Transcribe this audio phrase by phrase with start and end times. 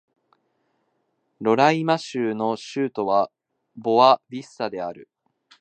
[1.41, 3.29] ロライマ州の州都は
[3.75, 5.07] ボア・ヴィスタである